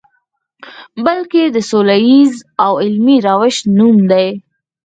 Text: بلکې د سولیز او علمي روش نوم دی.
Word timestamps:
بلکې 1.05 1.43
د 1.55 1.57
سولیز 1.69 2.31
او 2.63 2.71
علمي 2.83 3.17
روش 3.27 3.55
نوم 3.77 3.97
دی. 4.11 4.27